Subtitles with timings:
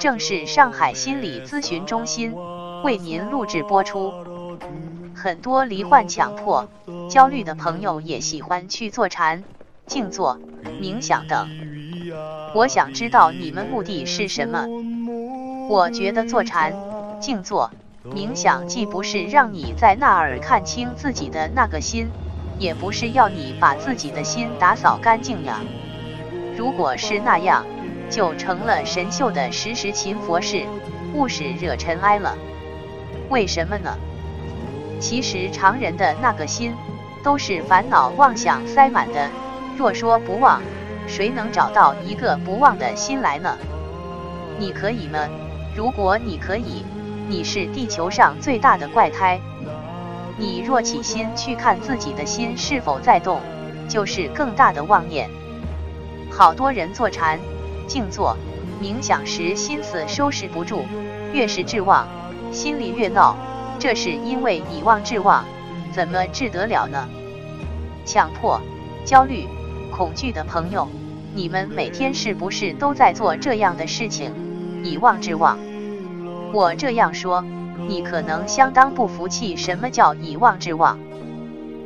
[0.00, 2.34] 正是上海心理咨询中心
[2.82, 4.14] 为您录制播出。
[5.14, 6.66] 很多罹患强迫、
[7.10, 9.44] 焦虑的朋友也喜欢去坐禅、
[9.86, 10.38] 静坐、
[10.80, 11.50] 冥想等。
[12.54, 14.66] 我想知道你们目的是什么？
[15.68, 16.74] 我觉得坐禅、
[17.20, 17.70] 静坐、
[18.02, 22.08] 冥想既不是让你在那儿看清自己的那个心，
[22.58, 25.60] 也不是要你把自己的心打扫干净呀。
[26.56, 27.66] 如果是那样，
[28.10, 30.64] 就成了神秀的时时勤佛事，
[31.14, 32.36] 勿使惹尘埃了。
[33.28, 33.96] 为什么呢？
[34.98, 36.74] 其实常人的那个心，
[37.22, 39.28] 都是烦恼妄想塞满的。
[39.78, 40.60] 若说不忘，
[41.06, 43.56] 谁能找到一个不忘的心来呢？
[44.58, 45.20] 你可以吗？
[45.74, 46.84] 如果你可以，
[47.28, 49.40] 你是地球上最大的怪胎。
[50.36, 53.40] 你若起心去看自己的心是否在动，
[53.88, 55.30] 就是更大的妄念。
[56.30, 57.38] 好多人坐禅。
[57.90, 58.36] 静坐
[58.80, 60.84] 冥想时，心思收拾不住，
[61.32, 62.06] 越是志妄，
[62.52, 63.36] 心里越闹。
[63.80, 65.44] 这是因为以妄治妄，
[65.92, 67.08] 怎么治得了呢？
[68.06, 68.60] 强迫、
[69.04, 69.48] 焦虑、
[69.90, 70.86] 恐惧的朋友，
[71.34, 74.30] 你们每天是不是都在做这样的事情？
[74.84, 75.58] 以妄治妄。
[76.52, 77.44] 我这样说，
[77.88, 79.56] 你可能相当不服气。
[79.56, 80.96] 什么叫以妄治妄？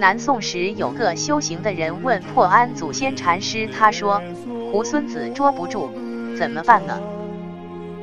[0.00, 4.20] 南宋时有个修行的人问破安祖先禅师，他说。
[4.72, 5.90] 胡孙子捉不住，
[6.38, 6.98] 怎么办呢？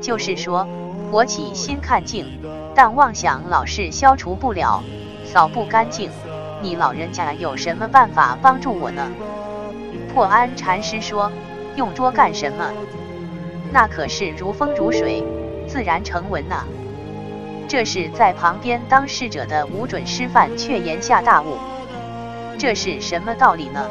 [0.02, 0.68] 就是说，
[1.12, 2.28] 我起心看净，
[2.76, 4.84] 但妄想老是消除不了，
[5.26, 6.12] 扫不干净。
[6.62, 9.10] 你老人家有什么办法帮助我呢？
[10.14, 11.32] 破安禅师说
[11.78, 12.70] ：“用捉干什么？
[13.72, 15.24] 那可是如风如水，
[15.68, 16.66] 自然成文呐。”
[17.68, 21.58] 这是在旁边当侍者的无准师范，却言下大悟。
[22.58, 23.88] 这是什么道理呢？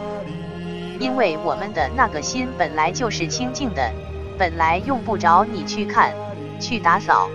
[0.98, 3.92] 因为我们的那个心本来就是清净的，
[4.38, 6.12] 本来用不着你去看、
[6.58, 7.28] 去打扫。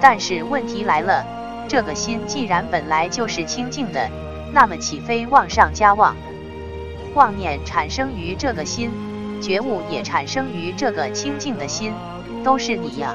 [0.00, 1.26] 但是问题来了，
[1.68, 4.08] 这个心既然本来就是清净的，
[4.52, 6.16] 那么岂非妄上加妄？
[7.14, 8.90] 妄念产生于这个心，
[9.42, 11.92] 觉悟也产生于这个清净的心，
[12.42, 13.14] 都是你呀。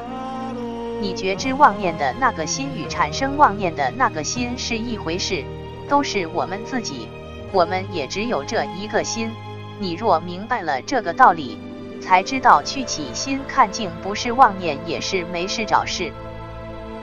[1.02, 5.44] 你觉知妄念的那个心与产生妄念的那个心是一回事，
[5.88, 7.08] 都是我们自己。
[7.52, 9.32] 我们也只有这一个心。
[9.80, 11.58] 你若明白了这个道理，
[12.02, 16.12] 才知道去起心看境不是妄念，也是没事找事。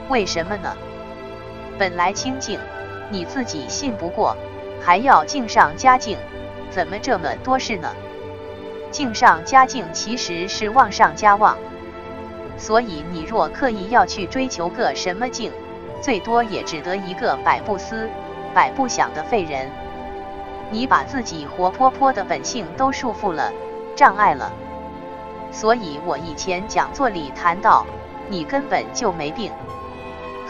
[0.09, 0.75] 为什么呢？
[1.77, 2.59] 本来清净，
[3.09, 4.35] 你自己信不过，
[4.81, 6.17] 还要静上加静，
[6.69, 7.89] 怎么这么多事呢？
[8.91, 11.57] 静上加静其实是妄上加妄。
[12.57, 15.51] 所以你若刻意要去追求个什么静，
[16.01, 18.07] 最多也只得一个百不思、
[18.53, 19.69] 百不想的废人。
[20.71, 23.51] 你把自己活泼泼的本性都束缚了，
[23.95, 24.51] 障碍了。
[25.51, 27.85] 所以我以前讲座里谈到，
[28.29, 29.51] 你根本就没病。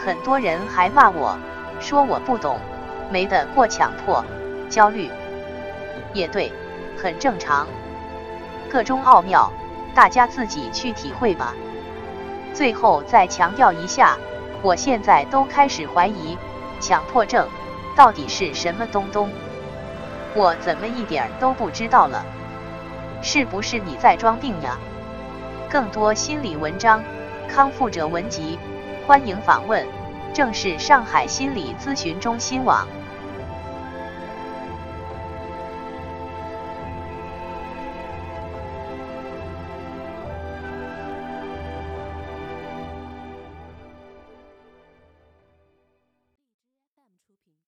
[0.02, 1.36] 很多人还骂我
[1.80, 2.58] 说我不懂，
[3.10, 4.24] 没得过强迫、
[4.70, 5.10] 焦虑。
[6.14, 6.52] 也对，
[6.96, 7.66] 很正常。
[8.70, 9.52] 个中奥妙，
[9.94, 11.54] 大家自己去体会吧。
[12.54, 14.16] 最后再强调一下，
[14.62, 16.38] 我现在都开始怀疑，
[16.80, 17.46] 强迫症
[17.96, 19.28] 到底是什么东东。
[20.34, 22.24] 我怎么一点都不知道了？
[23.22, 24.76] 是不是你在装病呀？
[25.70, 27.02] 更多心理文章，
[27.48, 28.58] 康复者文集，
[29.06, 29.86] 欢迎访问，
[30.32, 32.86] 正是上海心理咨询中心网。